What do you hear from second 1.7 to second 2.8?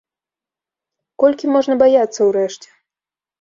баяцца ўрэшце?